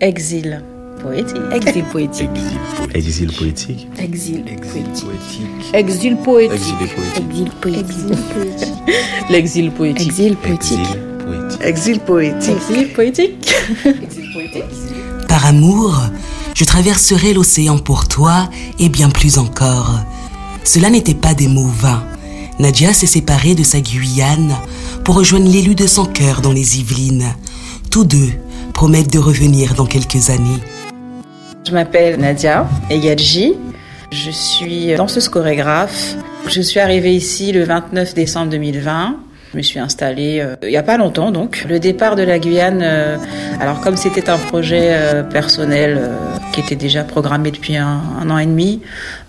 [0.00, 0.62] Exil
[1.02, 1.36] poétique.
[1.52, 2.28] Exil poétique.
[2.94, 3.88] Exil poétique.
[3.98, 4.84] Exil poétique.
[5.74, 6.54] Exil poétique.
[7.24, 7.96] Exil poétique.
[9.28, 10.08] L'exil poétique.
[10.08, 10.80] Exil poétique.
[11.64, 12.46] Exil poétique.
[12.80, 12.88] Exil
[14.32, 14.64] poétique.
[15.26, 16.00] Par amour,
[16.54, 19.98] je traverserai l'océan pour toi et bien plus encore.
[20.62, 22.04] Cela n'était pas des mots vains.
[22.60, 24.54] Nadia s'est séparée de sa Guyane
[25.04, 27.34] pour rejoindre l'élu de son cœur dans les Yvelines.
[27.90, 28.30] Tous deux
[28.78, 30.60] promettent de revenir dans quelques années.
[31.66, 33.56] Je m'appelle Nadia Egadji.
[34.12, 36.14] Je suis danseuse chorégraphe.
[36.46, 39.16] Je suis arrivée ici le 29 décembre 2020.
[39.52, 41.64] Je me suis installée euh, il n'y a pas longtemps donc.
[41.68, 43.16] Le départ de la Guyane, euh,
[43.60, 46.16] alors comme c'était un projet euh, personnel euh,
[46.52, 48.82] qui était déjà programmé depuis un, un an et demi,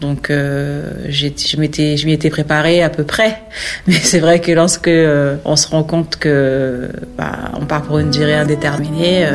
[0.00, 3.42] donc euh, je m'étais je m'y étais préparée à peu près.
[3.86, 6.88] Mais c'est vrai que lorsque euh, on se rend compte que
[7.18, 9.26] bah, on part pour une durée indéterminée,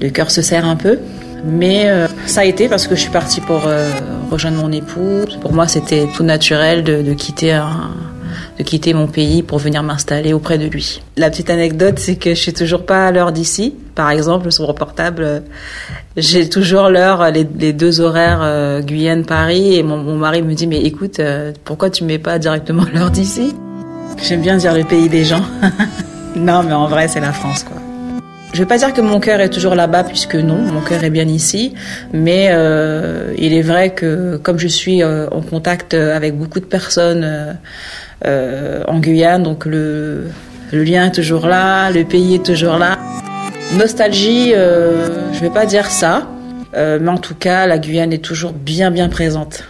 [0.00, 0.98] le cœur se serre un peu.
[1.44, 3.88] Mais euh, ça a été parce que je suis partie pour euh,
[4.30, 5.24] rejoindre mon époux.
[5.40, 7.90] Pour moi, c'était tout naturel de, de quitter un,
[8.58, 11.02] de quitter mon pays pour venir m'installer auprès de lui.
[11.16, 13.74] La petite anecdote, c'est que je suis toujours pas à l'heure d'ici.
[13.94, 15.40] Par exemple, sur mon portable, euh,
[16.16, 20.82] j'ai toujours l'heure, les, les deux horaires euh, Guyane-Paris, et mon, mari me dit mais
[20.82, 23.54] écoute, euh, pourquoi tu mets pas directement l'heure d'ici?
[24.22, 25.44] J'aime bien dire le pays des gens.
[26.36, 27.85] non, mais en vrai, c'est la France, quoi.
[28.52, 31.10] Je vais pas dire que mon cœur est toujours là-bas, puisque non, mon cœur est
[31.10, 31.74] bien ici.
[32.12, 36.64] Mais euh, il est vrai que comme je suis euh, en contact avec beaucoup de
[36.64, 37.52] personnes euh,
[38.24, 40.28] euh, en Guyane, donc le,
[40.72, 42.98] lien est toujours là, le pays est toujours là.
[43.76, 46.28] Nostalgie, euh, je vais pas dire ça,
[46.74, 49.64] euh, mais en tout cas, la Guyane est toujours bien bien présente.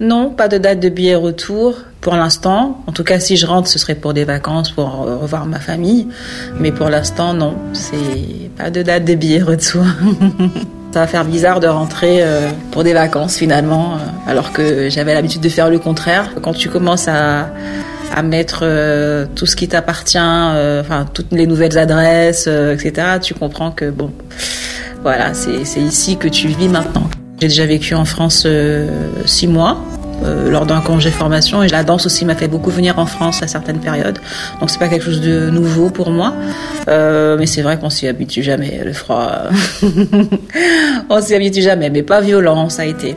[0.00, 2.78] Non, pas de date de billet retour pour l'instant.
[2.86, 4.90] En tout cas, si je rentre, ce serait pour des vacances, pour
[5.22, 6.06] revoir ma famille.
[6.60, 9.84] Mais pour l'instant, non, c'est pas de date de billet retour.
[10.92, 15.12] Ça va faire bizarre de rentrer euh, pour des vacances finalement, euh, alors que j'avais
[15.12, 16.30] l'habitude de faire le contraire.
[16.40, 17.48] Quand tu commences à,
[18.14, 23.72] à mettre euh, tout ce qui t'appartient, enfin toutes les nouvelles adresses, etc., tu comprends
[23.72, 24.12] que bon,
[25.02, 27.08] voilà, c'est ici que tu vis maintenant.
[27.40, 28.46] J'ai déjà vécu en France
[29.24, 29.78] six mois
[30.24, 33.42] euh, lors d'un congé formation et la danse aussi m'a fait beaucoup venir en France
[33.42, 34.18] à certaines périodes.
[34.60, 36.32] Donc c'est pas quelque chose de nouveau pour moi,
[36.88, 38.82] Euh, mais c'est vrai qu'on s'y habitue jamais.
[38.84, 39.30] Le froid,
[41.10, 43.14] on s'y habitue jamais, mais pas violent, ça a été.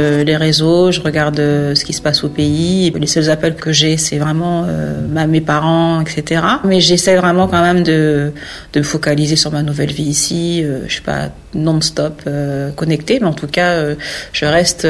[0.00, 2.92] Euh, les réseaux, je regarde euh, ce qui se passe au pays.
[2.98, 6.42] Les seuls appels que j'ai, c'est vraiment euh, mes parents, etc.
[6.64, 8.32] Mais j'essaie vraiment quand même de,
[8.72, 10.64] de me focaliser sur ma nouvelle vie ici.
[10.86, 12.28] Je suis pas non-stop
[12.76, 13.94] connectée, mais en tout cas,
[14.32, 14.86] je reste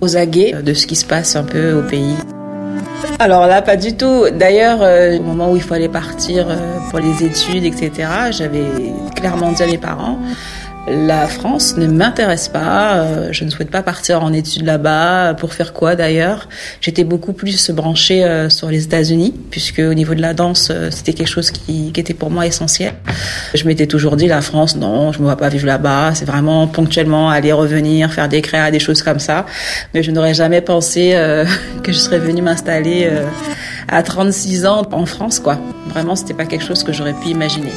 [0.00, 2.14] aux aguets de ce qui se passe un peu au pays.
[3.18, 4.26] Alors là, pas du tout.
[4.32, 4.80] D'ailleurs,
[5.18, 6.46] au moment où il fallait partir
[6.90, 8.64] pour les études, etc., j'avais
[9.16, 10.18] clairement dit à mes parents,
[10.90, 15.34] la France ne m'intéresse pas, euh, je ne souhaite pas partir en études là-bas.
[15.34, 16.48] Pour faire quoi d'ailleurs
[16.80, 20.90] J'étais beaucoup plus branchée euh, sur les États-Unis, puisque au niveau de la danse, euh,
[20.90, 22.94] c'était quelque chose qui, qui était pour moi essentiel.
[23.54, 26.14] Je m'étais toujours dit, la France, non, je ne me vois pas vivre là-bas.
[26.14, 29.46] C'est vraiment ponctuellement aller revenir, faire des créas, des choses comme ça.
[29.94, 31.44] Mais je n'aurais jamais pensé euh,
[31.82, 33.24] que je serais venue m'installer euh,
[33.88, 35.58] à 36 ans en France, quoi.
[35.88, 37.72] Vraiment, c'était pas quelque chose que j'aurais pu imaginer.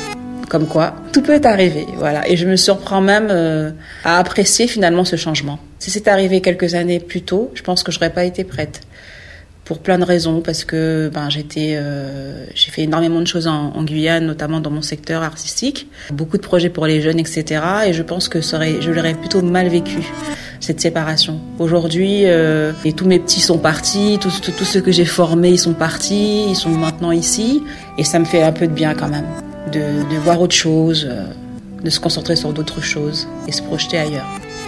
[0.51, 2.27] Comme quoi, tout peut arriver, voilà.
[2.27, 3.71] Et je me surprends même euh,
[4.03, 5.59] à apprécier finalement ce changement.
[5.79, 8.81] Si c'était arrivé quelques années plus tôt, je pense que j'aurais pas été prête.
[9.63, 13.81] Pour plein de raisons, parce que ben j'étais, euh, j'ai fait énormément de choses en,
[13.83, 17.61] Guyane, notamment dans mon secteur artistique, beaucoup de projets pour les jeunes, etc.
[17.87, 19.99] Et je pense que ça je l'aurais plutôt mal vécu
[20.59, 21.39] cette séparation.
[21.59, 25.75] Aujourd'hui, euh, et tous mes petits sont partis, tous ceux que j'ai formés, ils sont
[25.75, 27.63] partis, ils sont maintenant ici,
[27.97, 29.23] et ça me fait un peu de bien quand même
[29.71, 31.25] de, voir autre chose, euh,
[31.83, 34.27] de se concentrer sur d'autres choses et se projeter ailleurs.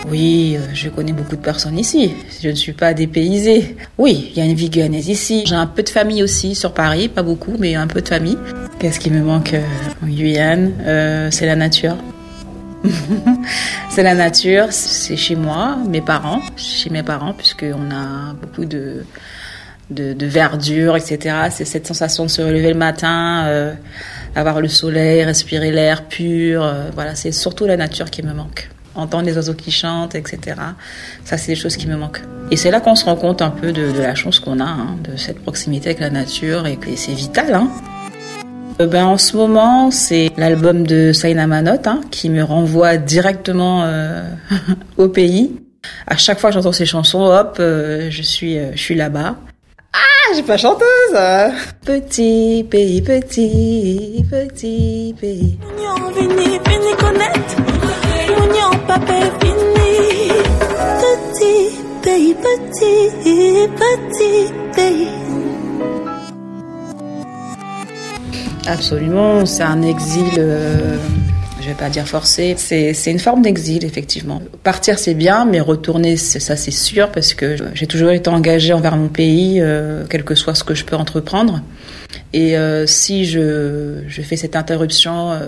[0.10, 2.14] Oui, euh, je connais beaucoup de personnes ici.
[2.42, 3.78] Je ne suis pas dépaysée.
[3.98, 5.44] Oui, il y a une vie guyanaise ici.
[5.46, 8.38] J'ai un peu de famille aussi sur Paris, pas beaucoup, mais un peu de famille.
[8.80, 9.64] Qu'est-ce qui me manque euh,
[10.04, 11.96] en Guyane C'est la nature.
[13.90, 19.06] c'est la nature, c'est chez moi, mes parents, chez mes parents, puisqu'on a beaucoup de,
[19.90, 21.48] de, verdure, etc.
[21.50, 23.74] C'est cette sensation de se relever le matin,
[24.36, 26.64] avoir le soleil, respirer l'air pur.
[26.64, 28.70] euh, voilà, c'est surtout la nature qui me manque.
[28.96, 30.40] Entendre les oiseaux qui chantent, etc.
[31.26, 32.22] Ça, c'est des choses qui me manquent.
[32.52, 34.66] Et c'est là qu'on se rend compte un peu de, de la chance qu'on a,
[34.66, 37.54] hein, de cette proximité avec la nature, et que c'est vital.
[37.54, 37.70] Hein.
[38.82, 43.84] Euh, ben, en ce moment, c'est l'album de Saina Manot hein, qui me renvoie directement
[43.84, 44.24] euh,
[44.98, 45.56] au pays.
[46.08, 49.36] À chaque fois que j'entends ces chansons, hop, euh, je suis, euh, je suis là-bas.
[50.34, 51.16] Je suis pas chanteuse.
[51.86, 55.60] Petit pays, petit, petit pays.
[61.04, 63.12] Petit pays, petit,
[63.78, 65.08] petit pays.
[68.66, 70.26] Absolument, c'est un exil.
[70.40, 70.98] Euh,
[71.64, 74.42] je vais pas dire forcé, c'est une forme d'exil effectivement.
[74.64, 78.98] Partir c'est bien, mais retourner ça c'est sûr parce que j'ai toujours été engagée envers
[78.98, 81.62] mon pays, euh, quel que soit ce que je peux entreprendre.
[82.34, 85.40] Et euh, si je, fais cette interruption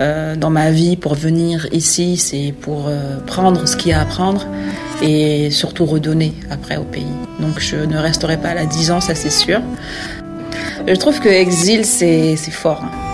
[0.00, 2.90] euh, dans ma vie pour venir ici, c'est pour
[3.26, 4.46] prendre ce qu'il y a à prendre
[5.00, 7.06] et surtout redonner après au pays.
[7.40, 9.62] Donc je ne resterai pas là dix ans, ça c'est sûr.
[10.86, 12.82] Je trouve que exil c'est fort.
[12.84, 13.05] Hein.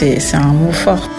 [0.00, 1.10] C'est un mot fort.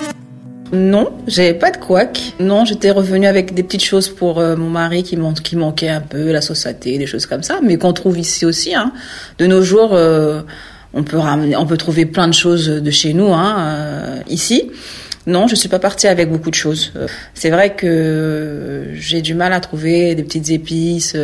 [0.74, 2.33] Non, j'avais pas de couac.
[2.39, 6.01] Non, j'étais revenue avec des petites choses pour euh, mon mari qui, qui manquait un
[6.01, 8.74] peu, la société, des choses comme ça, mais qu'on trouve ici aussi.
[8.74, 8.92] Hein.
[9.38, 10.42] De nos jours, euh,
[10.95, 14.72] on peut ramener, on peut trouver plein de choses de chez nous hein, euh, ici.
[15.27, 16.92] Non, je suis pas partie avec beaucoup de choses.
[17.36, 21.16] C'est vrai que j'ai du mal à trouver des petites épices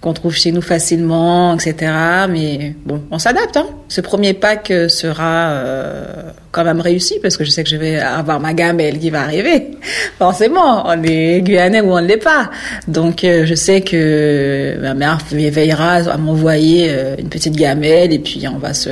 [0.00, 1.92] qu'on trouve chez nous facilement, etc.
[2.28, 3.56] Mais bon, on s'adapte.
[3.56, 3.66] Hein.
[3.88, 6.04] Ce premier pack euh, sera euh,
[6.52, 9.22] quand même réussi parce que je sais que je vais avoir ma gamelle qui va
[9.22, 9.70] arriver.
[10.18, 12.50] Forcément, on est guyanais ou on ne l'est pas.
[12.88, 18.46] Donc euh, je sais que ma mère veillera à m'envoyer une petite gamelle et puis
[18.48, 18.90] on va se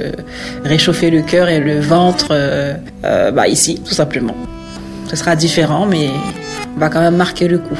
[0.65, 2.35] réchauffer le cœur et le ventre
[3.03, 4.35] bah, ici, tout simplement.
[5.09, 6.09] Ce sera différent, mais
[6.77, 7.79] on va quand même marquer le coup.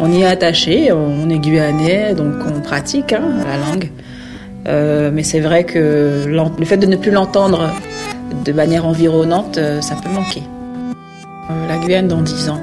[0.00, 3.90] On y est attaché, on est guyanais, donc on pratique hein, la langue.
[4.68, 7.70] Euh, mais c'est vrai que le fait de ne plus l'entendre
[8.44, 10.42] de manière environnante, euh, ça peut manquer.
[11.50, 12.60] Euh, la Guyane dans 10 ans.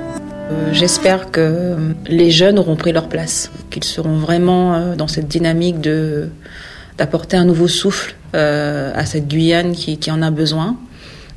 [0.72, 1.76] J'espère que
[2.08, 6.30] les jeunes auront pris leur place, qu'ils seront vraiment dans cette dynamique de
[6.98, 10.76] d'apporter un nouveau souffle à cette Guyane qui en a besoin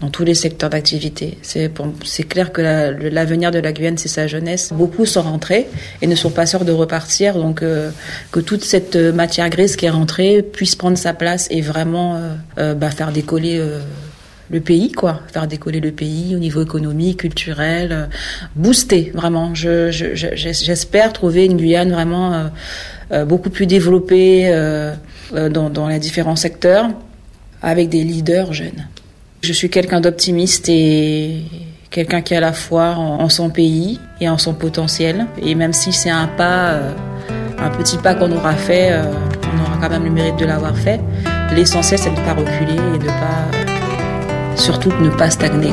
[0.03, 1.39] dans tous les secteurs d'activité.
[1.43, 1.71] C'est,
[2.29, 4.73] clair que l'avenir de la Guyane, c'est sa jeunesse.
[4.75, 5.69] Beaucoup sont rentrés
[6.03, 7.35] et ne sont pas sûrs de repartir.
[7.35, 7.91] Donc, euh,
[8.33, 12.35] que toute cette matière grise qui est rentrée puisse prendre sa place et vraiment euh,
[12.59, 13.63] euh, bah, faire décoller
[14.51, 15.21] le pays, quoi.
[15.33, 18.09] Faire décoller le pays au niveau économique, culturel,
[18.57, 19.55] booster, vraiment.
[19.55, 22.51] Je, je, j'espère trouver une Guyane vraiment
[23.27, 24.51] beaucoup plus développée
[25.33, 26.91] dans les différents secteurs
[27.63, 28.85] avec des leaders jeunes.
[29.43, 31.43] Je suis quelqu'un d'optimiste et
[31.91, 35.27] quelqu'un qui a la foi en, son pays et en son potentiel.
[35.45, 36.93] Et même si c'est un pas, euh,
[37.59, 39.03] un petit pas qu'on aura fait, euh,
[39.53, 41.01] on aura quand même le mérite de l'avoir fait.
[41.57, 45.73] L'essentiel, c'est de ne pas reculer et de pas, surtout de ne pas stagner.